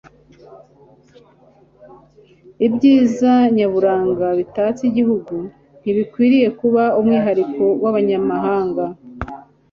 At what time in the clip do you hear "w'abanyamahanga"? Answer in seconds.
7.83-8.83